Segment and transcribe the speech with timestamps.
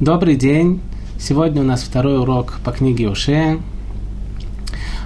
[0.00, 0.80] Добрый день!
[1.20, 3.60] Сегодня у нас второй урок по книге Ушея.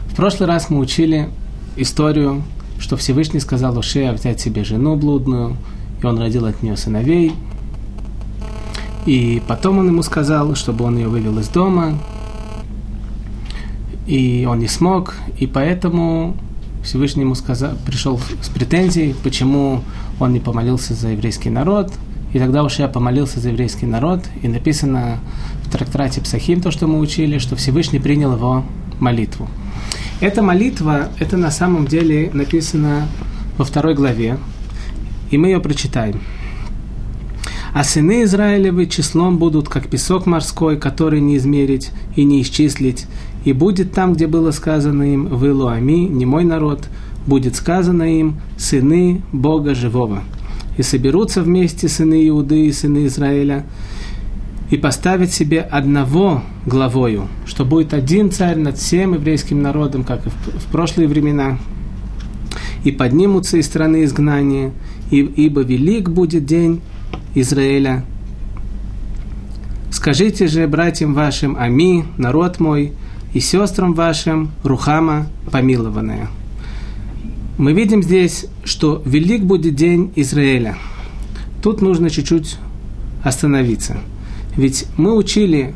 [0.07, 1.29] В прошлый раз мы учили
[1.77, 2.43] историю,
[2.79, 5.59] что Всевышний сказал Ушея взять себе жену блудную,
[6.03, 7.35] и он родил от нее сыновей.
[9.05, 11.99] И потом он ему сказал, чтобы он ее вывел из дома,
[14.07, 16.35] и он не смог, и поэтому
[16.83, 19.83] Всевышний ему сказал, пришел с претензией, почему
[20.19, 21.93] он не помолился за еврейский народ.
[22.33, 25.19] И тогда уж я помолился за еврейский народ, и написано
[25.65, 28.65] в трактате Псахим, то, что мы учили, что Всевышний принял его
[29.01, 29.49] молитву.
[30.21, 33.07] Эта молитва, это на самом деле написано
[33.57, 34.37] во второй главе,
[35.31, 36.21] и мы ее прочитаем.
[37.73, 43.07] А сыны Израилевы числом будут, как песок морской, который не измерить и не исчислить,
[43.45, 46.89] и будет там, где было сказано им, «Вы Луами, не мой народ»,
[47.27, 50.23] будет сказано им «Сыны Бога Живого».
[50.79, 53.67] И соберутся вместе сыны Иуды и сыны Израиля,
[54.71, 60.31] и поставить себе одного главою, что будет один царь над всем еврейским народом, как и
[60.31, 61.59] в, прошлые времена.
[62.85, 64.73] И поднимутся из страны изгнания,
[65.11, 66.81] ибо велик будет день
[67.35, 68.05] Израиля.
[69.91, 72.93] Скажите же братьям вашим, Ами, народ мой,
[73.35, 76.29] и сестрам вашим Рухама помилованная.
[77.59, 80.77] Мы видим здесь, что велик будет день Израиля.
[81.61, 82.57] Тут нужно чуть-чуть
[83.25, 83.99] остановиться.
[84.57, 85.75] Ведь мы учили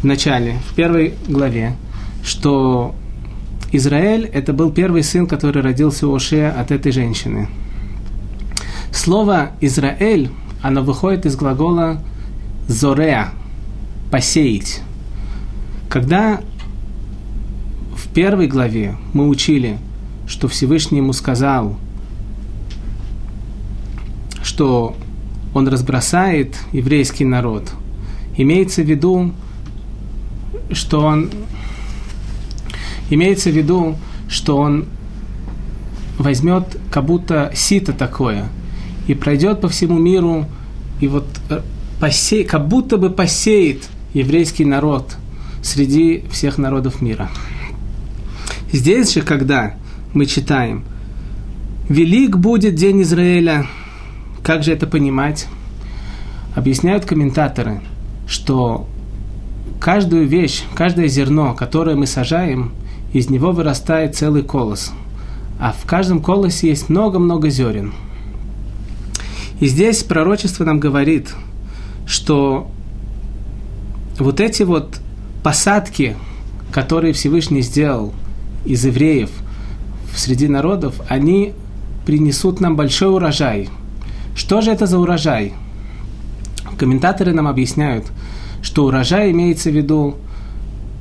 [0.00, 1.76] в начале, в первой главе,
[2.24, 2.96] что
[3.70, 7.48] Израиль– это был первый сын, который родился у Ошея от этой женщины.
[8.92, 10.30] Слово «Израиль»,
[10.62, 12.02] оно выходит из глагола
[12.66, 13.28] «зореа»–
[14.10, 14.82] «посеять».
[15.88, 16.40] Когда
[17.94, 19.78] в первой главе мы учили,
[20.30, 21.76] что Всевышний ему сказал,
[24.44, 24.96] что
[25.52, 27.72] он разбросает еврейский народ.
[28.36, 29.32] Имеется в виду,
[30.70, 31.30] что он
[33.10, 33.96] имеется в виду,
[34.28, 34.86] что он
[36.16, 38.46] возьмет как будто сито такое
[39.08, 40.46] и пройдет по всему миру
[41.00, 41.60] и вот э,
[41.98, 45.16] посеет, как будто бы посеет еврейский народ
[45.60, 47.28] среди всех народов мира.
[48.72, 49.74] Здесь же, когда
[50.12, 50.84] мы читаем
[51.88, 53.66] «Велик будет день Израиля»,
[54.42, 55.46] как же это понимать?
[56.54, 57.80] Объясняют комментаторы,
[58.26, 58.88] что
[59.80, 62.72] каждую вещь, каждое зерно, которое мы сажаем,
[63.12, 64.92] из него вырастает целый колос.
[65.58, 67.92] А в каждом колосе есть много-много зерен.
[69.60, 71.34] И здесь пророчество нам говорит,
[72.06, 72.70] что
[74.18, 75.00] вот эти вот
[75.42, 76.16] посадки,
[76.72, 78.14] которые Всевышний сделал–
[78.64, 79.30] из евреев
[80.14, 81.52] среди народов, они
[82.06, 83.68] принесут нам большой урожай.
[84.34, 85.52] Что же это за урожай?
[86.78, 88.06] Комментаторы нам объясняют,
[88.62, 90.16] что урожай имеется в виду,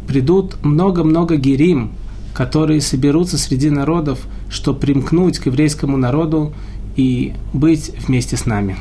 [0.08, 1.92] придут много-много герим,
[2.34, 4.20] которые соберутся среди народов,
[4.50, 6.54] чтобы примкнуть к еврейскому народу
[6.96, 8.76] и быть вместе с нами.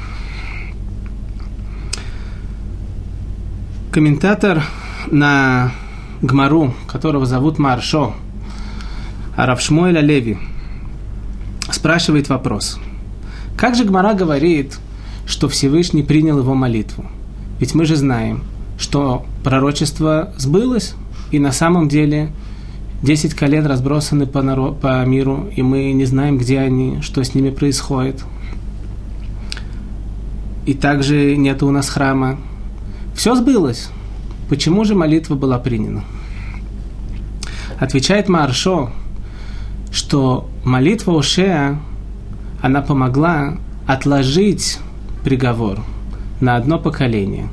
[3.90, 4.62] Комментатор
[5.10, 5.72] на
[6.20, 8.14] Гмару, которого зовут Маршо,
[9.46, 10.38] Равшмуэль Леви
[11.70, 12.78] спрашивает вопрос.
[13.56, 14.78] Как же Гмара говорит,
[15.26, 17.04] что Всевышний принял его молитву?
[17.60, 18.42] Ведь мы же знаем,
[18.78, 20.94] что пророчество сбылось,
[21.30, 22.32] и на самом деле
[23.02, 27.34] 10 колен разбросаны по, народ, по миру, и мы не знаем, где они, что с
[27.34, 28.24] ними происходит.
[30.66, 32.38] И также нет у нас храма.
[33.14, 33.90] Все сбылось.
[34.48, 36.02] Почему же молитва была принята?
[37.78, 38.90] Отвечает Маршо,
[39.90, 41.78] что молитва Ошея,
[42.60, 43.56] она помогла
[43.86, 44.78] отложить
[45.24, 45.80] приговор
[46.40, 47.48] на одно поколение.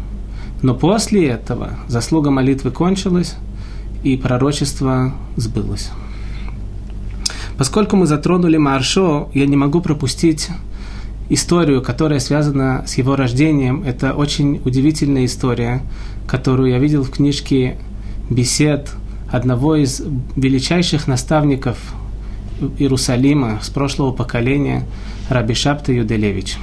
[0.62, 3.36] Но после этого заслуга молитвы кончилась,
[4.04, 5.90] и пророчество сбылось.
[7.58, 10.50] Поскольку мы затронули Маршо, я не могу пропустить
[11.30, 13.84] историю, которая связана с его рождением.
[13.84, 15.82] Это очень удивительная история,
[16.28, 17.78] которую я видел в книжке
[18.30, 18.92] бесед
[19.32, 20.04] одного из
[20.36, 21.78] величайших наставников
[22.78, 24.86] Иерусалима с прошлого поколения
[25.30, 26.58] Раби Шапта Юделевич.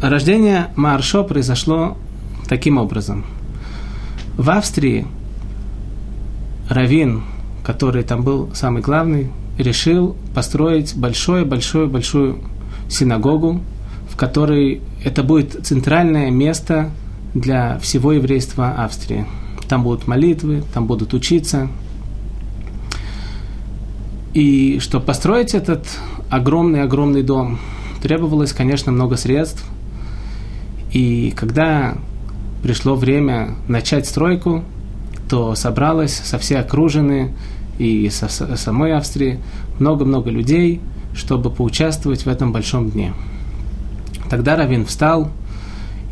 [0.00, 1.96] Рождение Маршо произошло
[2.48, 3.24] таким образом.
[4.36, 5.06] В Австрии
[6.68, 7.24] Равин,
[7.64, 12.38] который там был самый главный, решил построить большое-большое-большую
[12.88, 13.60] синагогу,
[14.08, 16.90] в которой это будет центральное место
[17.34, 19.26] для всего еврейства Австрии.
[19.68, 21.68] Там будут молитвы, там будут учиться,
[24.34, 25.86] и чтобы построить этот
[26.30, 27.58] огромный-огромный дом,
[28.02, 29.64] требовалось, конечно, много средств.
[30.92, 31.96] И когда
[32.62, 34.64] пришло время начать стройку,
[35.28, 37.34] то собралось со всей окружины
[37.78, 39.38] и со самой Австрии
[39.78, 40.80] много-много людей,
[41.14, 43.12] чтобы поучаствовать в этом большом дне.
[44.30, 45.30] Тогда Равин встал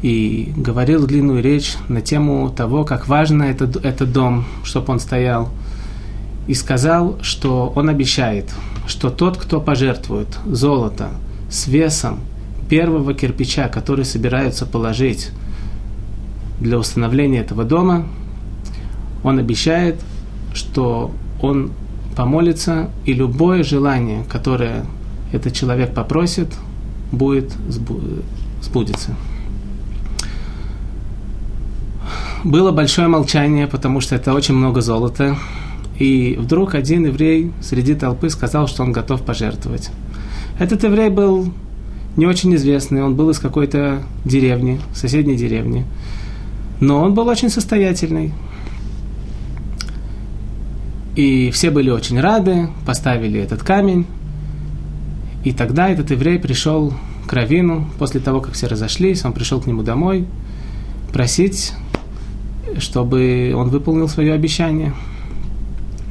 [0.02, 5.48] и говорил длинную речь на тему того, как важно этот, этот дом, чтобы он стоял,
[6.46, 8.52] и сказал, что он обещает,
[8.86, 11.10] что тот, кто пожертвует золото
[11.50, 12.20] с весом
[12.68, 15.30] первого кирпича, который собираются положить
[16.60, 18.06] для установления этого дома,
[19.22, 20.00] он обещает,
[20.54, 21.72] что он
[22.16, 24.86] помолится, и любое желание, которое
[25.32, 26.48] этот человек попросит,
[27.12, 27.52] будет
[28.62, 29.14] сбудется.
[32.44, 35.36] Было большое молчание, потому что это очень много золота.
[35.98, 39.90] И вдруг один еврей среди толпы сказал, что он готов пожертвовать.
[40.58, 41.52] Этот еврей был
[42.16, 45.84] не очень известный, он был из какой-то деревни, соседней деревни.
[46.80, 48.32] Но он был очень состоятельный.
[51.14, 54.06] И все были очень рады, поставили этот камень.
[55.44, 56.92] И тогда этот еврей пришел
[57.26, 60.26] к Равину, после того, как все разошлись, он пришел к нему домой
[61.12, 61.72] просить,
[62.78, 64.92] чтобы он выполнил свое обещание.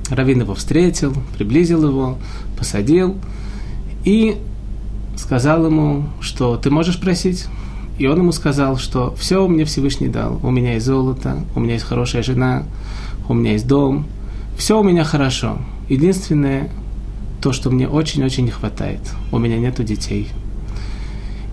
[0.10, 2.18] Равин его встретил, приблизил его,
[2.57, 3.18] посадил
[4.04, 4.38] и
[5.18, 7.46] сказал ему, что ты можешь просить.
[7.98, 10.40] И он ему сказал, что все мне Всевышний дал.
[10.44, 12.63] У меня есть золото, у меня есть хорошая жена,
[13.30, 14.06] у меня есть дом.
[14.57, 15.57] Все у меня хорошо.
[15.90, 16.69] Единственное,
[17.42, 19.00] то, что мне очень-очень не хватает.
[19.31, 20.30] У меня нету детей.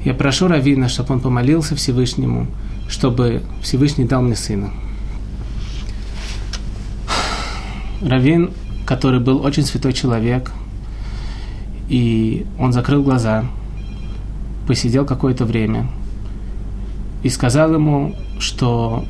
[0.05, 2.49] Я прошу Равина, чтобы он помолился Всевышнему,
[2.89, 4.73] чтобы Всевышний дал мне сына.
[8.05, 8.51] Равин,
[8.87, 10.53] который был очень святой человек,
[11.89, 13.45] и он закрыл глаза,
[14.67, 15.89] посидел какое-то время
[17.23, 19.05] и сказал ему, что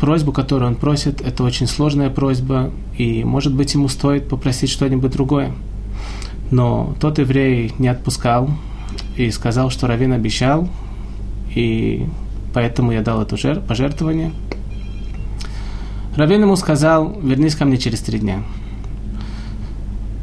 [0.00, 5.12] просьбу, которую он просит, это очень сложная просьба, и, может быть, ему стоит попросить что-нибудь
[5.12, 5.52] другое.
[6.50, 8.48] Но тот еврей не отпускал
[9.16, 10.68] и сказал, что Равин обещал,
[11.54, 12.06] и
[12.54, 14.32] поэтому я дал это пожертвование–
[16.18, 18.42] Равин ему сказал, вернись ко мне через три дня.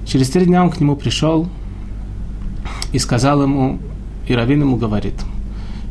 [0.05, 1.47] Через три дня он к нему пришел
[2.91, 3.79] и сказал ему,
[4.27, 5.13] и Равин ему говорит,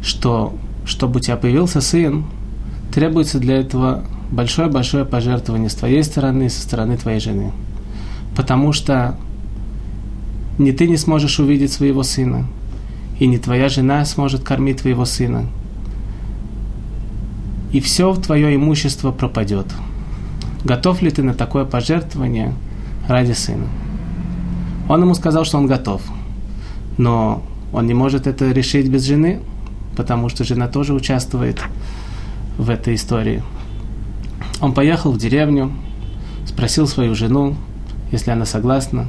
[0.03, 0.53] что
[0.85, 2.27] чтобы у тебя появился сын,
[2.93, 7.53] требуется для этого большое-большое пожертвование с твоей стороны со стороны твоей жены.
[8.37, 9.17] Потому что
[10.59, 12.47] ни ты не сможешь увидеть своего сына,
[13.19, 15.47] и не твоя жена сможет кормить твоего сына.
[17.73, 19.69] И все твое имущество пропадет.
[20.65, 22.55] Готов ли ты на такое пожертвование
[23.07, 23.67] ради сына?
[24.89, 26.03] Он ему сказал, что он готов.
[26.97, 29.41] Но он не может это решить без жены,
[29.97, 31.61] потому что жена тоже участвует
[32.57, 33.43] в этой истории.
[34.61, 35.73] Он поехал в деревню,
[36.47, 37.57] спросил свою жену,
[38.11, 39.07] если она согласна.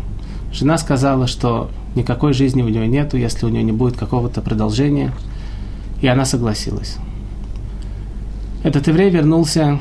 [0.52, 5.14] Жена сказала, что никакой жизни у нее нету, если у нее не будет какого-то продолжения.
[6.02, 6.98] И она согласилась.
[8.64, 9.80] Этот еврей вернулся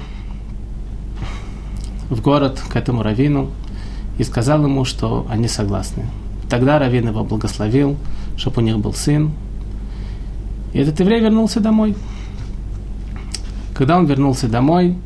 [2.10, 3.50] в город к этому раввину
[4.18, 6.04] и сказал ему, что они согласны.
[6.48, 7.96] Тогда раввин его благословил,
[8.36, 9.32] чтобы у них был сын.
[10.72, 11.94] И этот еврей вернулся домой.
[13.74, 14.96] Когда он вернулся домой,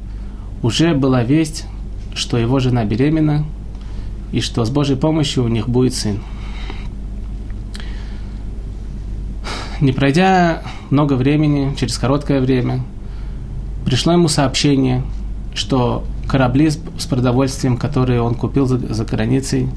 [0.62, 1.66] уже была весть,
[2.14, 3.44] что его жена беременна,
[4.32, 6.18] и что с Божьей помощью у них будет сын.
[9.80, 12.80] Не пройдя много времени, через короткое время,
[13.86, 15.02] пришло ему сообщение,
[15.54, 19.68] что корабли с, с продовольствием, которые он купил за, за границей,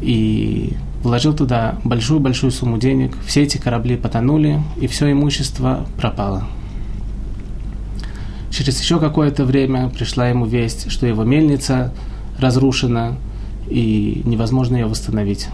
[0.00, 3.14] и вложил туда большую-большую сумму денег.
[3.26, 6.44] Все эти корабли потонули, и все имущество пропало.
[8.50, 11.92] Через еще какое-то время пришла ему весть, что его мельница
[12.38, 13.16] разрушена,
[13.68, 15.48] и невозможно ее восстановить.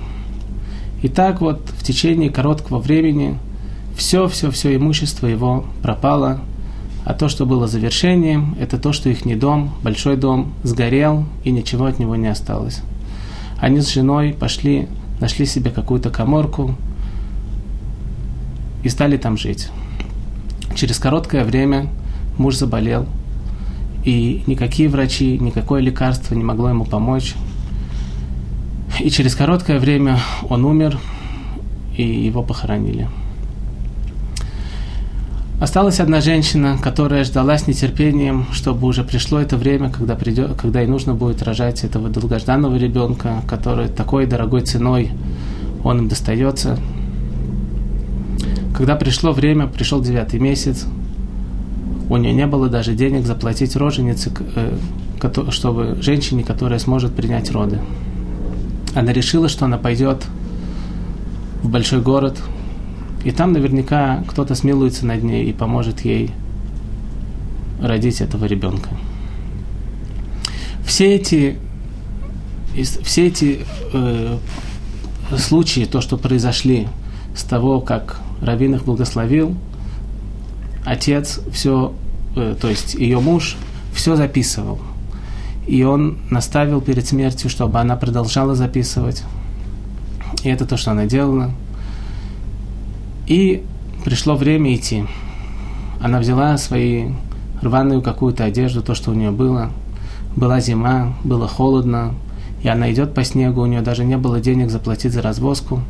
[1.02, 3.38] И так вот в течение короткого времени
[3.94, 6.40] все-все-все имущество его пропало–
[7.06, 11.52] а то, что было завершением, это то, что их не дом, большой дом, сгорел, и
[11.52, 12.82] ничего от него не осталось.
[13.60, 14.88] Они с женой пошли,
[15.20, 16.74] нашли себе какую-то коморку
[18.82, 19.68] и стали там жить.
[20.74, 21.86] Через короткое время
[22.38, 23.06] муж заболел,
[24.04, 27.36] и никакие врачи, никакое лекарство не могло ему помочь.
[28.98, 30.98] И через короткое время он умер,
[31.96, 33.08] и его похоронили.
[35.58, 40.82] Осталась одна женщина, которая ждала с нетерпением, чтобы уже пришло это время, когда, придет, когда
[40.82, 45.12] ей нужно будет рожать этого долгожданного ребенка, который такой дорогой ценой
[45.82, 46.78] он им достается.
[48.76, 50.84] Когда пришло время, пришел девятый месяц,
[52.10, 54.76] у нее не было даже денег заплатить роженице, э,
[55.48, 57.80] чтобы женщине, которая сможет принять роды.
[58.94, 60.22] Она решила, что она пойдет
[61.62, 62.36] в большой город,
[63.26, 66.30] и там наверняка кто-то смилуется над ней и поможет ей
[67.82, 68.88] родить этого ребенка.
[70.86, 71.58] Все эти,
[73.02, 74.38] все эти э,
[75.36, 76.86] случаи, то, что произошли
[77.34, 79.56] с того, как Равин их благословил,
[80.84, 81.94] отец все,
[82.36, 83.56] э, то есть ее муж,
[83.92, 84.78] все записывал.
[85.66, 89.24] И он наставил перед смертью, чтобы она продолжала записывать.
[90.44, 91.50] И это то, что она делала.
[93.26, 93.64] И
[94.04, 95.04] пришло время идти.
[96.00, 97.08] Она взяла свои
[97.60, 99.70] рваную какую-то одежду, то, что у нее было.
[100.36, 102.14] Была зима, было холодно,
[102.62, 105.80] и она идет по снегу, у нее даже не было денег заплатить за развозку.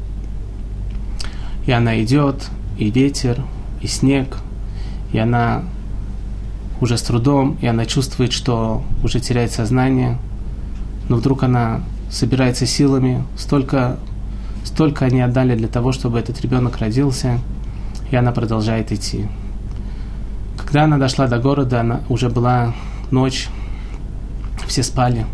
[1.66, 3.42] И она идет, и ветер,
[3.82, 4.38] и снег,
[5.12, 5.64] и она
[6.80, 10.18] уже с трудом, и она чувствует, что уже теряет сознание,
[11.08, 13.98] но вдруг она собирается силами, столько
[14.66, 17.38] Столько они отдали для того, чтобы этот ребенок родился,
[18.10, 19.26] и она продолжает идти.
[20.58, 22.74] Когда она дошла до города, она уже была
[23.12, 23.48] ночь,
[24.66, 25.24] все спали.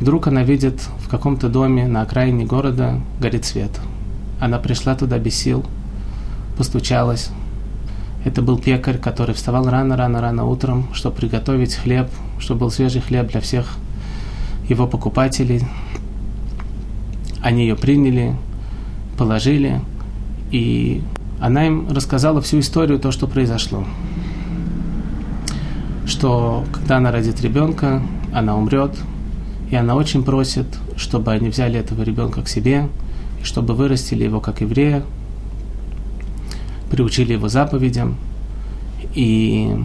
[0.00, 3.72] Вдруг она видит в каком-то доме на окраине города горит свет.
[4.40, 5.66] Она пришла туда без сил,
[6.56, 7.30] постучалась.
[8.24, 13.40] Это был пекарь, который вставал рано-рано-рано утром, чтобы приготовить хлеб, чтобы был свежий хлеб для
[13.40, 13.76] всех
[14.68, 15.64] его покупателей.
[17.42, 18.36] Они ее приняли,
[19.16, 19.80] положили,
[20.50, 21.02] и
[21.40, 23.84] она им рассказала всю историю, то, что произошло.
[26.06, 28.02] Что когда она родит ребенка,
[28.32, 28.96] она умрет,
[29.70, 30.66] и она очень просит,
[30.96, 32.88] чтобы они взяли этого ребенка к себе,
[33.40, 35.04] и чтобы вырастили его как еврея,
[36.90, 38.16] приучили его заповедям.
[39.14, 39.76] И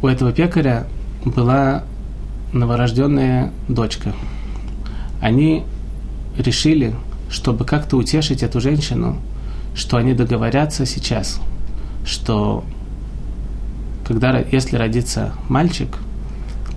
[0.00, 0.86] у этого пекаря
[1.24, 1.84] была
[2.52, 4.12] новорожденная дочка.
[5.20, 5.64] Они
[6.36, 6.94] решили,
[7.30, 9.18] чтобы как-то утешить эту женщину,
[9.74, 11.40] что они договорятся сейчас,
[12.04, 12.64] что
[14.04, 15.98] когда, если родится мальчик,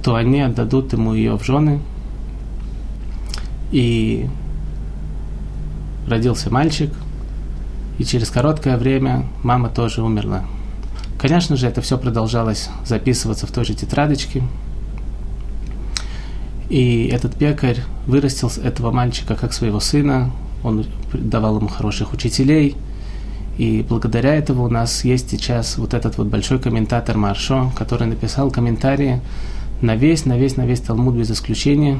[0.04, 1.80] то они отдадут ему ее в жены.
[3.72, 4.28] И
[6.08, 6.94] родился мальчик,
[7.98, 10.44] и через короткое время мама тоже умерла.
[11.18, 14.44] Конечно же, это все продолжалось записываться в той же тетрадочке–
[16.70, 20.32] и этот пекарь вырастил этого мальчика как своего сына,
[20.64, 22.76] он давал ему хороших учителей,
[23.58, 28.50] и благодаря этому у нас есть сейчас вот этот вот большой комментатор Маршо, который написал
[28.50, 29.22] комментарии
[29.82, 32.00] на весь, на весь, на весь Талмуд без исключения.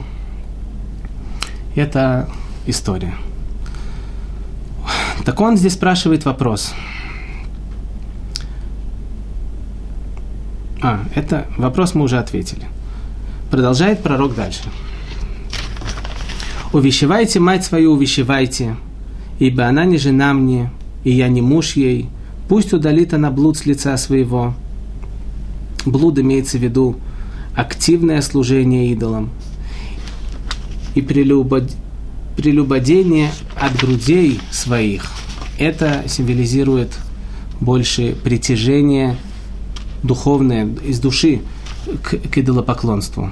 [1.76, 2.30] Это
[2.66, 3.14] история.
[5.26, 6.74] Так он здесь спрашивает вопрос.
[10.82, 12.66] А, это вопрос мы уже ответили.
[13.54, 14.64] Продолжает пророк дальше.
[16.74, 18.78] «Увещевайте мать свою, увещевайте,
[19.38, 20.72] ибо она не жена мне,
[21.04, 22.10] и я не муж ей.
[22.50, 24.56] Пусть удалит она блуд с лица своего».
[25.86, 26.96] Блуд имеется в виду
[27.56, 29.30] активное служение идолам
[30.96, 31.70] и прелюбод...
[32.36, 35.12] прелюбодение от грудей своих.
[35.60, 36.98] Это символизирует
[37.62, 39.16] больше притяжение
[40.02, 41.42] духовное из души
[42.04, 43.32] к, к идолопоклонству.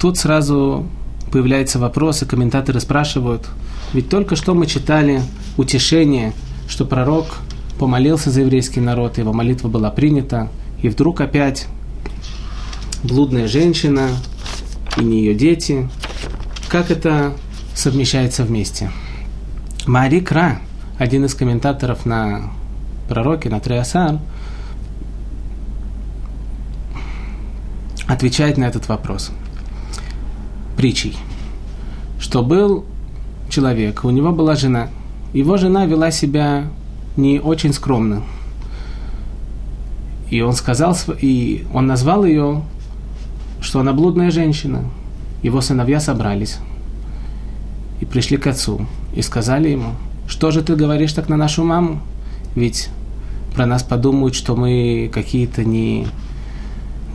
[0.00, 0.86] Тут сразу
[1.30, 3.48] появляется вопрос, и комментаторы спрашивают,
[3.92, 5.22] ведь только что мы читали
[5.56, 6.32] утешение,
[6.68, 7.38] что пророк
[7.78, 10.48] помолился за еврейский народ, его молитва была принята,
[10.82, 11.66] и вдруг опять
[13.02, 14.08] блудная женщина
[14.96, 15.88] и не ее дети.
[16.68, 17.32] Как это
[17.74, 18.90] совмещается вместе?
[19.86, 20.60] Мари Кра,
[20.98, 22.50] один из комментаторов на
[23.08, 24.18] пророке, на Триасар,
[28.12, 29.30] отвечает на этот вопрос–
[30.76, 31.16] притчей,
[32.18, 32.84] что был
[33.48, 34.88] человек, у него была жена.
[35.32, 36.64] Его жена вела себя
[37.16, 38.22] не очень скромно.
[40.30, 42.62] И он сказал, и он назвал ее,
[43.60, 44.84] что она блудная женщина.
[45.42, 46.58] Его сыновья собрались
[48.00, 49.90] и пришли к отцу и сказали ему,
[50.26, 52.00] что же ты говоришь так на нашу маму?
[52.54, 52.88] Ведь
[53.54, 56.06] про нас подумают, что мы какие-то не,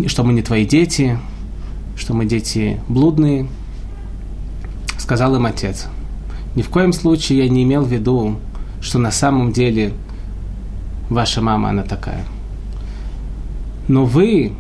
[0.05, 1.17] что мы не твои дети,
[1.95, 3.47] что мы дети блудные.
[4.97, 5.87] Сказал им отец,
[6.55, 8.37] ни в коем случае я не имел в виду,
[8.81, 9.93] что на самом деле
[11.09, 12.23] ваша мама, она такая.
[13.87, 14.53] Но вы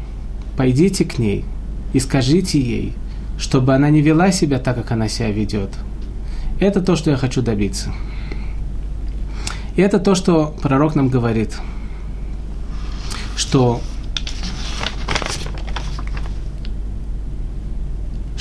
[0.55, 1.45] пойдите к ней
[1.93, 2.93] и скажите ей,
[3.37, 5.69] чтобы она не вела себя так, как она себя ведет.
[6.59, 7.93] Это то, что я хочу добиться.
[9.75, 11.55] И это то, что пророк нам говорит,
[13.35, 13.79] что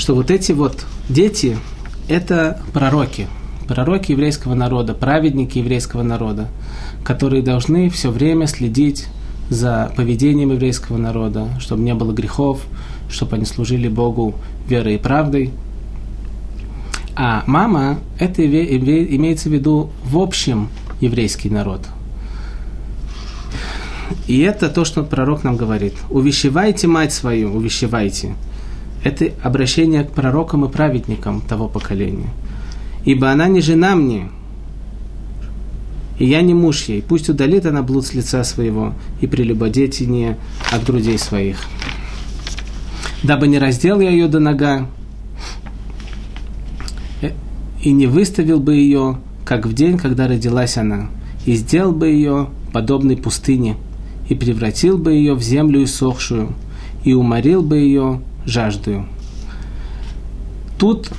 [0.07, 1.59] что вот эти вот дети–
[2.09, 3.27] это пророки,
[3.67, 6.47] пророки еврейского народа, праведники еврейского народа,
[7.03, 9.09] которые должны все время следить
[9.51, 12.61] за поведением еврейского народа, чтобы не было грехов,
[13.11, 14.37] чтобы они служили Богу
[14.69, 15.51] верой и правдой.
[17.17, 20.69] А мама– это имеется в виду в общем
[21.01, 21.81] еврейский народ.
[24.29, 25.95] И это то, что пророк нам говорит.
[26.11, 28.37] «Увещевайте мать свою, увещевайте»
[29.07, 32.31] это обращение к пророкам и праведникам того поколения.
[33.05, 34.31] Ибо она не жена мне,
[36.19, 37.03] и я не муж ей.
[37.03, 40.39] Пусть удалит она блуд с лица своего и прелюбодетение
[40.73, 41.59] от грудей своих.
[43.23, 44.89] Дабы не раздел я ее до нога,
[47.23, 47.31] э,
[47.83, 51.11] и не выставил бы ее, как в день, когда родилась она,
[51.45, 53.77] и сделал бы ее подобной пустыне,
[54.29, 56.53] и превратил бы ее в землю иссохшую,
[57.05, 59.07] и уморил бы ее жаждую.
[60.79, 61.11] Тут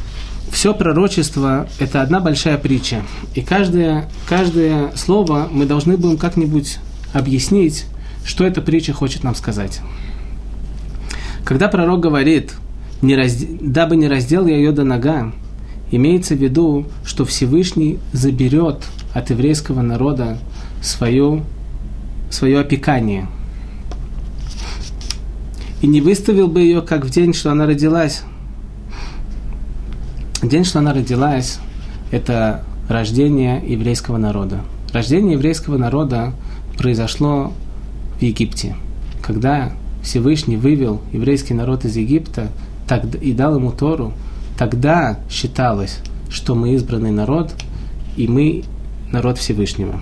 [0.51, 3.01] все пророчество– это одна большая притча.
[3.35, 6.79] И каждое, каждое слово мы должны будем как-нибудь
[7.13, 7.85] объяснить,
[8.25, 9.81] что эта притча хочет нам сказать.
[11.43, 12.53] Когда пророк говорит,
[13.01, 13.45] не разд...
[13.61, 15.31] дабы не раздел я ее до нога,
[15.91, 20.37] имеется в виду, что Всевышний заберет от еврейского народа
[20.81, 21.43] свое,
[22.29, 23.27] свое опекание–
[25.81, 28.23] и не выставил бы ее, как в день, что она родилась.
[30.41, 31.59] День, что она родилась,
[32.11, 34.61] это рождение еврейского народа.
[34.93, 36.33] Рождение еврейского народа
[36.77, 37.51] произошло
[38.17, 38.75] в Египте,
[39.21, 42.49] когда Всевышний вывел еврейский народ из Египта
[43.21, 44.13] и дал ему Тору,
[44.57, 47.53] тогда считалось, что мы избранный народ,
[48.15, 48.63] и мы
[49.11, 50.01] народ Всевышнего.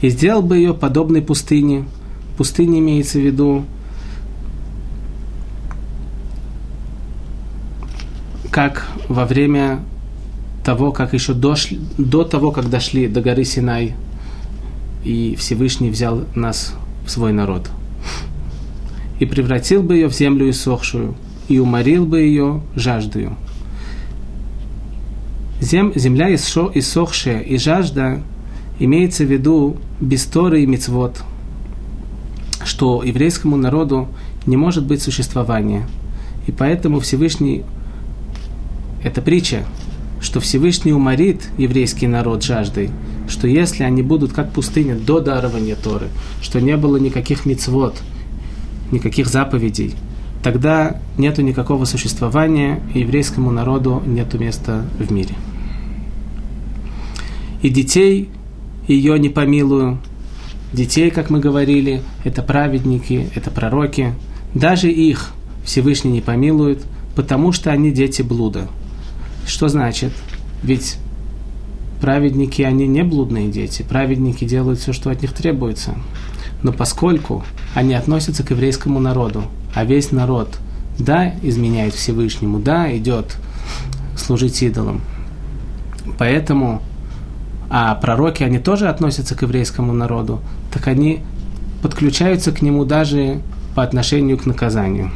[0.00, 1.84] И сделал бы ее подобной пустыне.
[2.36, 3.64] Пустыня имеется в виду
[8.50, 9.80] как во время
[10.64, 13.94] того, как еще дошли, до того, как дошли до горы Синай,
[15.04, 16.74] и Всевышний взял нас
[17.06, 17.70] в свой народ.
[19.18, 21.16] И превратил бы ее в землю иссохшую,
[21.48, 23.36] и уморил бы ее жаждою.
[25.60, 28.22] Зем, земля иссохшая и жажда
[28.78, 31.22] имеется в виду без Торы и Мицвод,
[32.64, 34.08] что еврейскому народу
[34.46, 35.86] не может быть существования.
[36.46, 37.64] И поэтому Всевышний,
[39.02, 39.64] это притча,
[40.20, 42.90] что Всевышний уморит еврейский народ жаждой,
[43.28, 46.08] что если они будут как пустыня до дарования Торы,
[46.40, 47.96] что не было никаких мицвод,
[48.90, 49.94] никаких заповедей,
[50.42, 55.34] тогда нету никакого существования, и еврейскому народу нету места в мире.
[57.60, 58.30] И детей
[58.88, 59.98] ее не помилую.
[60.72, 64.14] Детей, как мы говорили, это праведники, это пророки.
[64.54, 65.30] Даже их
[65.64, 66.82] Всевышний не помилует,
[67.14, 68.68] потому что они дети блуда.
[69.46, 70.12] Что значит?
[70.62, 70.96] Ведь
[72.00, 73.82] праведники, они не блудные дети.
[73.82, 75.94] Праведники делают все, что от них требуется.
[76.62, 80.58] Но поскольку они относятся к еврейскому народу, а весь народ,
[80.98, 83.36] да, изменяет Всевышнему, да, идет
[84.16, 85.00] служить идолам,
[86.18, 86.82] поэтому
[87.70, 90.40] а пророки, они тоже относятся к еврейскому народу,
[90.72, 91.20] так они
[91.82, 93.40] подключаются к нему даже
[93.74, 95.10] по отношению к наказанию.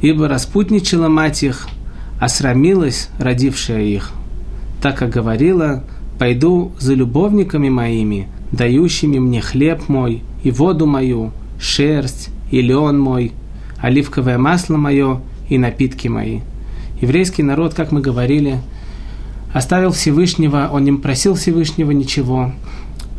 [0.00, 1.66] Ибо распутничала мать их,
[2.20, 4.12] а срамилась родившая их,
[4.80, 5.82] так как говорила,
[6.18, 13.32] пойду за любовниками моими, дающими мне хлеб мой и воду мою, шерсть и лен мой,
[13.78, 16.40] оливковое масло мое и напитки мои
[17.00, 18.60] еврейский народ, как мы говорили,
[19.52, 22.52] оставил Всевышнего, он не просил Всевышнего ничего.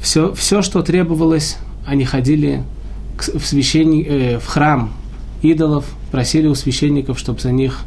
[0.01, 2.63] Все, все что требовалось, они ходили
[3.17, 4.91] в, священни, э, в храм
[5.41, 7.81] идолов, просили у священников, чтобы за них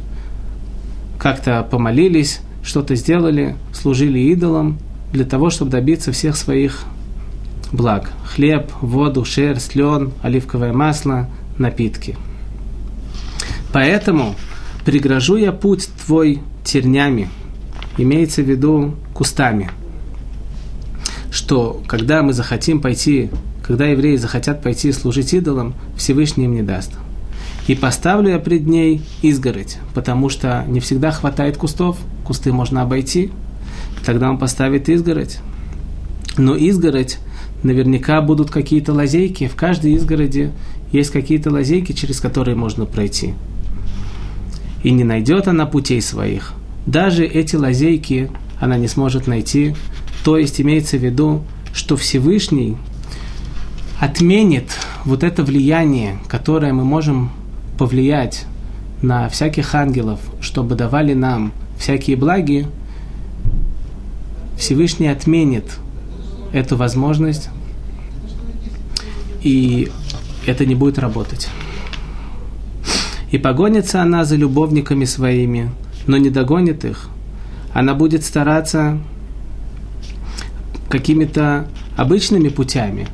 [1.17, 4.77] как-то помолились, что-то сделали, служили идолам
[5.11, 6.83] для того, чтобы добиться всех своих
[7.71, 8.11] благ.
[8.25, 12.17] Хлеб, воду, шерсть, лен, оливковое масло, напитки.
[13.71, 14.35] Поэтому
[14.85, 17.29] пригрожу я путь твой тернями,
[17.97, 19.71] имеется в виду кустами,
[21.31, 23.29] что когда мы захотим пойти,
[23.63, 26.91] когда евреи захотят пойти служить идолам, Всевышний им не даст.
[27.67, 33.31] И поставлю я пред ней изгородь, потому что не всегда хватает кустов, кусты можно обойти,
[34.05, 35.39] тогда он поставит изгородь.
[36.37, 37.19] Но изгородь
[37.63, 39.47] наверняка будут какие-то лазейки.
[39.47, 40.51] В каждой изгороди
[40.91, 43.33] есть какие-то лазейки, через которые можно пройти.
[44.83, 46.53] И не найдет она путей своих.
[46.85, 49.75] Даже эти лазейки она не сможет найти.
[50.23, 51.43] То есть имеется в виду,
[51.73, 52.77] что Всевышний
[53.99, 54.65] отменит
[55.05, 57.31] вот это влияние, которое мы можем
[57.77, 58.45] повлиять
[59.01, 62.67] на всяких ангелов, чтобы давали нам всякие благи,
[64.57, 65.65] Всевышний отменит
[66.53, 67.49] эту возможность,
[69.41, 69.91] и
[70.45, 71.49] это не будет работать.
[73.33, 75.71] И погонится она за любовниками своими,
[76.05, 77.09] но не догонит их.
[77.73, 78.99] Она будет стараться
[80.87, 81.65] какими-то
[81.97, 83.07] обычными путями.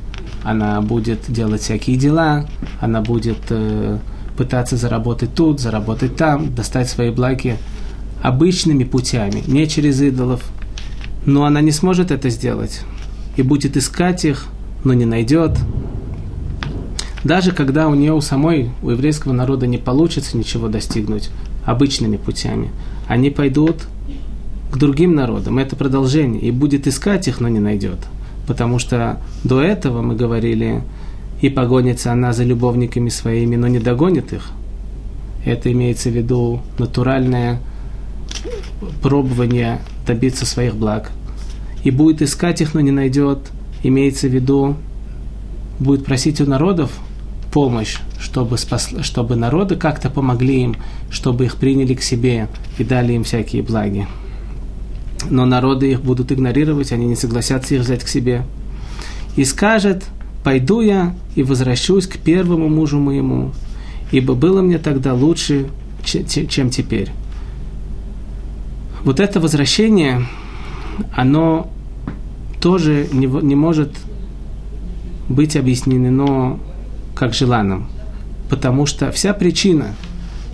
[0.44, 2.46] Она будет делать всякие дела,
[2.82, 3.98] она будет э,
[4.36, 7.56] пытаться заработать тут, заработать там, достать свои благи
[8.22, 10.42] обычными путями, не через идолов.
[11.24, 12.82] Но она не сможет это сделать
[13.36, 14.48] и будет искать их,
[14.84, 15.58] но не найдет.
[17.24, 21.30] Даже когда у нее у самой, у еврейского народа не получится ничего достигнуть
[21.64, 22.70] обычными путями,
[23.06, 23.76] они пойдут
[24.70, 25.58] к другим народам.
[25.58, 26.40] Это продолжение.
[26.40, 27.98] И будет искать их, но не найдет.
[28.46, 30.82] Потому что до этого мы говорили,
[31.40, 34.50] и погонится она за любовниками своими, но не догонит их.
[35.44, 37.60] Это имеется в виду натуральное
[39.02, 41.10] пробование добиться своих благ.
[41.84, 43.50] И будет искать их, но не найдет.
[43.82, 44.76] Имеется в виду,
[45.78, 46.90] будет просить у народов
[47.52, 50.76] помощь, чтобы, спас, чтобы народы как-то помогли им,
[51.10, 54.06] чтобы их приняли к себе и дали им всякие благи.
[55.28, 58.44] Но народы их будут игнорировать, они не согласятся их взять к себе.
[59.36, 60.04] И скажет–
[60.42, 63.52] пойду я и возвращусь к первому мужу моему,
[64.10, 65.66] ибо было мне тогда лучше,
[66.04, 67.10] чем теперь.
[69.04, 70.26] Вот это возвращение,
[71.14, 71.70] оно
[72.60, 73.92] тоже не, не может
[75.28, 76.58] быть объяснено
[77.20, 77.86] как желанным,
[78.48, 79.88] потому что вся причина,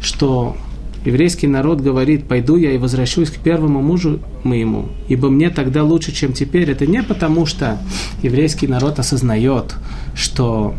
[0.00, 0.56] что
[1.04, 6.10] еврейский народ говорит, пойду я и возвращусь к первому мужу моему, ибо мне тогда лучше,
[6.10, 6.68] чем теперь.
[6.68, 7.78] Это не потому, что
[8.20, 9.76] еврейский народ осознает,
[10.16, 10.74] что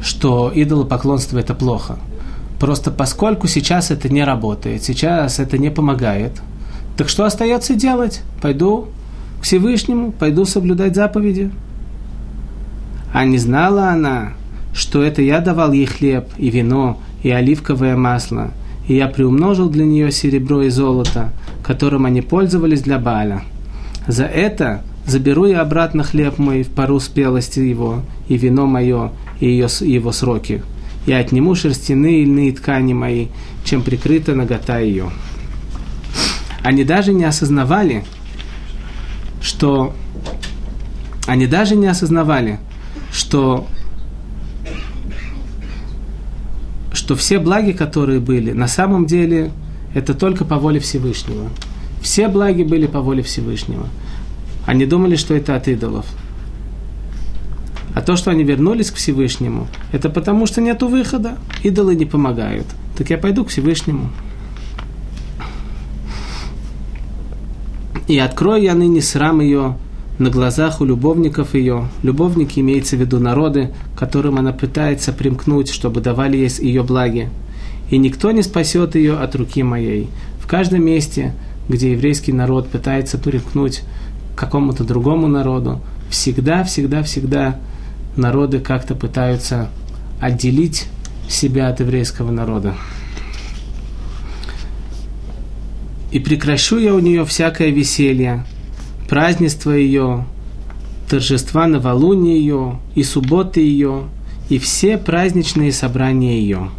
[0.00, 1.98] что идолопоклонство это плохо.
[2.60, 6.40] Просто поскольку сейчас это не работает, сейчас это не помогает,
[6.96, 8.22] так что остается делать?
[8.40, 8.90] Пойду
[9.40, 11.50] к Всевышнему, пойду соблюдать заповеди.
[13.14, 14.32] А не знала она,
[14.74, 18.50] что это я давал ей хлеб и вино и оливковое масло,
[18.88, 23.42] и я приумножил для нее серебро и золото, которым они пользовались для Бааля.
[24.08, 29.46] За это заберу я обратно хлеб мой в пару спелости его, и вино мое, и
[29.46, 30.64] ее, его сроки.
[31.06, 33.28] Я отниму шерстяные и льные ткани мои,
[33.64, 35.08] чем прикрыта нагота ее.
[36.64, 38.02] Они даже не осознавали,
[39.40, 39.94] что
[41.28, 42.58] они даже не осознавали,
[43.14, 43.68] что
[46.92, 49.52] что все благи, которые были, на самом деле
[49.94, 51.48] это только по воле Всевышнего.
[52.00, 53.88] Все благи были по воле Всевышнего.
[54.66, 56.06] Они думали, что это от идолов.
[57.94, 61.38] А то, что они вернулись к Всевышнему, это потому, что нет выхода.
[61.62, 62.66] Идолы не помогают.
[62.96, 64.10] Так я пойду к Всевышнему.
[68.08, 69.76] И открою я ныне срам ее
[70.18, 71.88] на глазах у любовников ее.
[72.02, 77.28] Любовники имеется в виду народы, которым она пытается примкнуть, чтобы давали ей ее благи.
[77.90, 80.08] И никто не спасет ее от руки моей.
[80.38, 81.34] В каждом месте,
[81.68, 83.82] где еврейский народ пытается примкнуть
[84.34, 87.58] к какому-то другому народу, всегда, всегда, всегда
[88.16, 89.68] народы как-то пытаются
[90.20, 90.86] отделить
[91.28, 92.74] себя от еврейского народа.
[96.12, 98.44] И прекращу я у нее всякое веселье,
[99.08, 100.24] празднества ее,
[101.08, 104.04] торжества новолуния ее, и субботы ее,
[104.48, 106.70] и все праздничные собрания ее.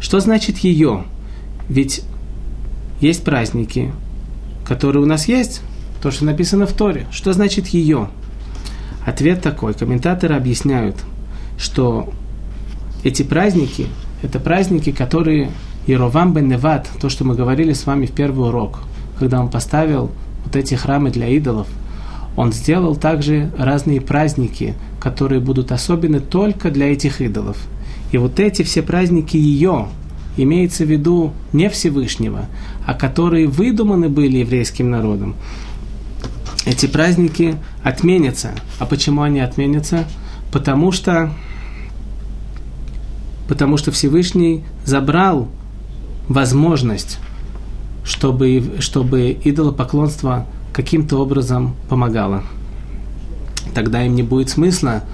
[0.00, 1.04] Что значит ее?
[1.68, 2.02] Ведь
[3.00, 3.92] есть праздники,
[4.66, 5.62] которые у нас есть,
[6.02, 7.06] то, что написано в Торе.
[7.10, 8.08] Что значит ее?
[9.04, 9.74] Ответ такой.
[9.74, 10.96] Комментаторы объясняют,
[11.58, 12.12] что
[13.04, 13.86] эти праздники–
[14.22, 15.50] это праздники, которые
[15.86, 18.80] Иеровам бен Неват, то, что мы говорили с вами в первый урок,
[19.18, 20.10] когда он поставил
[20.44, 21.66] вот эти храмы для идолов,
[22.36, 27.58] он сделал также разные праздники, которые будут особенны только для этих идолов.
[28.12, 29.88] И вот эти все праздники ее,
[30.36, 32.46] имеется в виду не Всевышнего,
[32.86, 35.34] а которые выдуманы были еврейским народом.
[36.64, 38.52] Эти праздники отменятся.
[38.78, 40.06] А почему они отменятся?
[40.52, 41.32] Потому что,
[43.48, 45.48] потому что Всевышний забрал
[46.28, 47.18] возможность
[48.08, 52.42] чтобы, чтобы идолопоклонство каким-то образом помогала.
[53.74, 55.04] Тогда им не будет смысла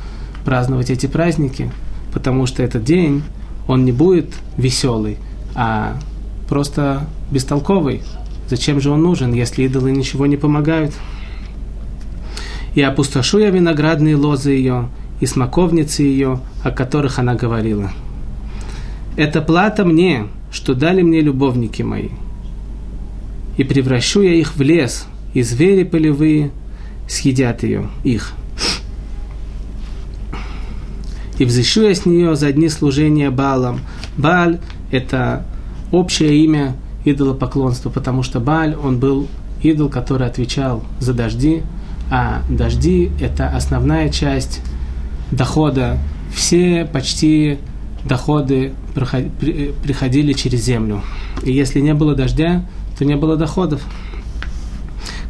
[0.44, 1.72] праздновать эти праздники,
[2.12, 3.24] потому что этот день,
[3.66, 5.18] он не будет веселый,
[5.56, 5.96] а
[6.48, 8.02] просто бестолковый.
[8.48, 10.94] Зачем же он нужен, если идолы ничего не помогают?
[12.76, 14.88] И опустошу я виноградные лозы ее,
[15.20, 17.90] и смоковницы ее, о которых она говорила.
[19.16, 22.10] Это плата мне, что дали мне любовники мои.
[23.56, 26.50] И превращу я их в лес, и звери полевые
[27.08, 28.32] съедят ее, их.
[31.38, 33.80] И взыщу я с нее за дни служения Балам.
[34.16, 34.60] Баль–
[34.92, 35.44] это
[35.90, 39.28] общее имя идолопоклонства, потому что Баль, он был
[39.62, 41.62] идол, который отвечал за дожди,
[42.10, 44.60] а дожди– это основная часть
[45.30, 45.98] дохода.
[46.32, 47.58] Все почти
[48.04, 51.02] доходы приходили через землю.
[51.42, 52.66] И если не было дождя,
[52.98, 53.82] то не было доходов,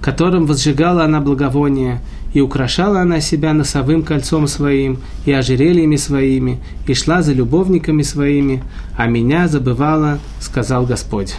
[0.01, 2.01] которым возжигала она благовоние,
[2.35, 8.63] и украшала она себя носовым кольцом своим, и ожерельями своими, и шла за любовниками своими,
[8.97, 11.37] а меня забывала, сказал Господь.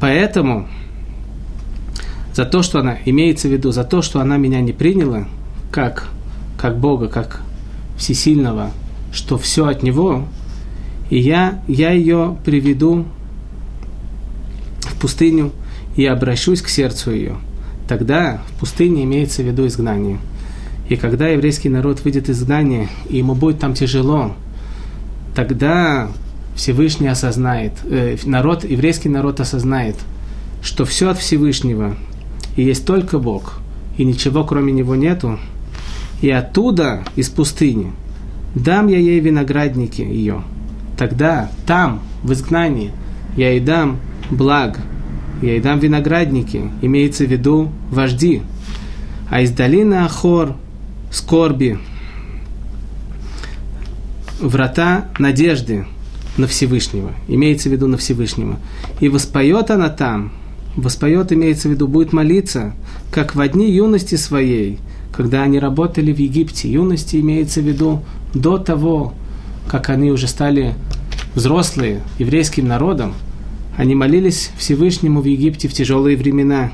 [0.00, 0.68] Поэтому
[2.32, 5.26] за то, что она, имеется в виду, за то, что она меня не приняла,
[5.72, 6.08] как,
[6.56, 7.40] как Бога, как
[7.96, 8.70] Всесильного,
[9.14, 10.26] что все от Него,
[11.08, 13.06] и я, я ее приведу
[14.80, 15.52] в пустыню
[15.96, 17.36] и обращусь к сердцу ее.
[17.88, 20.18] Тогда в пустыне имеется в виду изгнание.
[20.88, 24.34] И когда еврейский народ выйдет из изгнания, и ему будет там тяжело,
[25.34, 26.10] тогда
[26.56, 29.96] Всевышний осознает, э, народ, еврейский народ осознает,
[30.62, 31.96] что все от Всевышнего,
[32.56, 33.60] и есть только Бог,
[33.96, 35.38] и ничего кроме Него нету,
[36.20, 37.92] и оттуда, из пустыни,
[38.54, 40.42] дам я ей виноградники ее.
[40.96, 42.92] Тогда, там, в изгнании,
[43.36, 43.98] я ей дам
[44.30, 44.78] благ,
[45.42, 48.42] я ей дам виноградники, имеется в виду вожди.
[49.28, 50.54] А из долины Ахор,
[51.10, 51.78] скорби,
[54.40, 55.86] врата надежды
[56.36, 58.58] на Всевышнего, имеется в виду на Всевышнего.
[59.00, 60.32] И воспоет она там,
[60.76, 62.74] воспоет, имеется в виду, будет молиться,
[63.10, 64.78] как в дни юности своей,
[65.12, 66.70] когда они работали в Египте.
[66.70, 68.02] Юности имеется в виду
[68.34, 69.14] до того,
[69.68, 70.74] как они уже стали
[71.34, 73.14] взрослые еврейским народом,
[73.76, 76.72] они молились Всевышнему в Египте в тяжелые времена,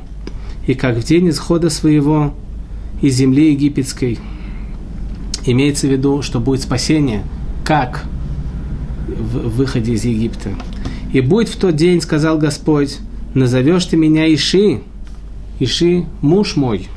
[0.66, 2.35] и как в день исхода своего
[3.01, 4.18] из земли египетской.
[5.46, 7.25] Имеется в виду, что будет спасение,
[7.64, 8.05] как
[9.09, 10.51] в выходе из Египта.
[11.12, 12.99] «И будет в тот день,— сказал Господь,—
[13.35, 14.81] назовешь ты меня Иши,
[15.59, 16.88] Иши– муж мой,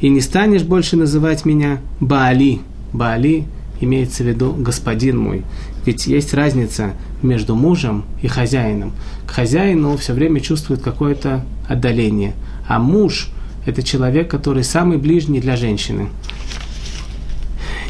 [0.00, 2.60] и не станешь больше называть меня Баали.
[2.92, 3.44] Баали
[3.80, 5.42] имеется в виду господин мой.
[5.84, 8.92] Ведь есть разница между мужем и хозяином.
[9.26, 12.34] К хозяину все время чувствует какое-то отдаление,
[12.66, 13.30] а муж–
[13.66, 16.08] это человек, который самый ближний для женщины.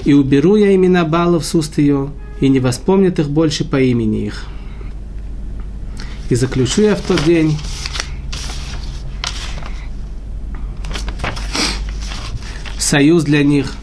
[0.05, 4.27] «И уберу я имена балов с уст ее, и не воспомнят их больше по имени
[4.27, 4.45] их.
[6.29, 7.57] И заключу я в тот день
[12.79, 13.75] союз для них,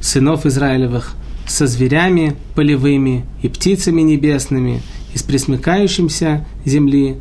[0.00, 1.14] сынов Израилевых,
[1.50, 4.82] со зверями полевыми и птицами небесными,
[5.12, 7.16] и с присмыкающимся земли,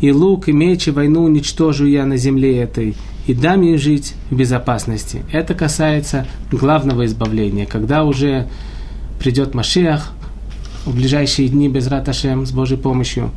[0.00, 2.94] и лук, и меч, и войну уничтожу я на земле этой,
[3.26, 5.22] и дам ей жить в безопасности.
[5.30, 8.48] Это касается главного избавления, когда уже
[9.18, 10.12] придет Машиах
[10.86, 13.30] в ближайшие дни без Раташем с Божьей помощью,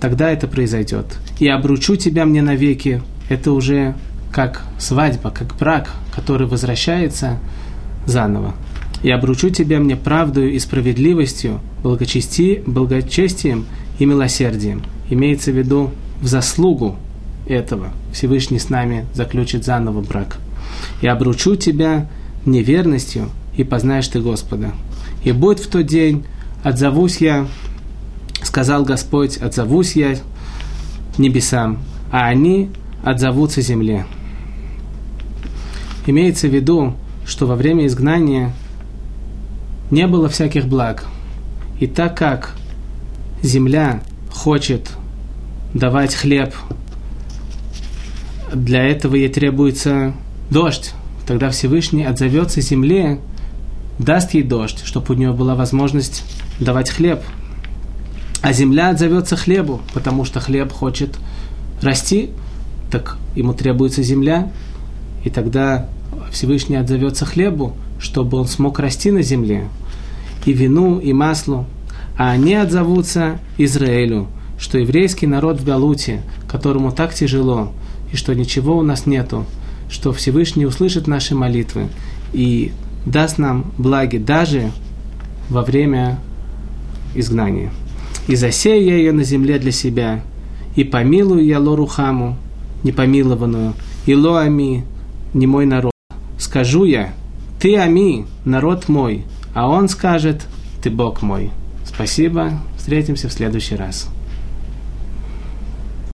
[0.00, 1.18] тогда это произойдет.
[1.38, 3.02] И обручу тебя мне навеки.
[3.28, 3.94] Это уже
[4.32, 7.38] как свадьба, как брак, который возвращается
[8.06, 8.54] заново.
[9.02, 13.66] И обручу тебя мне правдою и справедливостью, благочести, благочестием
[13.98, 14.82] и милосердием.
[15.08, 16.96] Имеется в виду в заслугу
[17.46, 20.38] этого Всевышний с нами заключит заново брак.
[21.00, 22.08] И обручу тебя
[22.44, 24.72] неверностью, и познаешь ты Господа.
[25.24, 26.24] И будет в тот день,
[26.62, 27.46] отзовусь я,
[28.42, 30.16] сказал Господь, отзовусь я
[31.18, 31.78] небесам,
[32.10, 32.70] а они
[33.02, 34.06] отзовутся земле.
[36.06, 36.94] Имеется в виду,
[37.26, 38.52] что во время изгнания
[39.90, 41.04] не было всяких благ.
[41.78, 42.56] И так как
[43.42, 44.90] земля хочет
[45.74, 46.54] давать хлеб,
[48.52, 50.14] для этого ей требуется
[50.50, 50.92] дождь.
[51.26, 53.20] Тогда Всевышний отзовется земле,
[53.98, 56.24] даст ей дождь, чтобы у нее была возможность
[56.58, 57.20] давать хлеб.
[58.42, 61.18] А земля отзовется хлебу, потому что хлеб хочет
[61.82, 62.30] расти,
[62.90, 64.50] так ему требуется земля,
[65.24, 65.88] и тогда
[66.32, 69.68] Всевышний отзовется хлебу, чтобы он смог расти на земле,
[70.44, 71.66] и вину, и маслу,
[72.16, 77.72] а они отзовутся Израилю, что еврейский народ в Галуте, которому так тяжело,
[78.12, 79.46] и что ничего у нас нету,
[79.88, 81.88] что Всевышний услышит наши молитвы
[82.32, 82.72] и
[83.06, 84.70] даст нам благи даже
[85.48, 86.18] во время
[87.14, 87.70] изгнания.
[88.28, 90.22] И засею я ее на земле для себя,
[90.76, 92.36] и помилую я Лорухаму,
[92.82, 93.74] непомилованную,
[94.06, 94.84] и Лоами,
[95.34, 95.92] не мой народ.
[96.38, 97.12] Скажу я,
[97.60, 99.24] ты Ами, народ мой,
[99.54, 100.46] а он скажет,
[100.82, 101.50] ты Бог мой.
[101.84, 104.08] Спасибо, встретимся в следующий раз.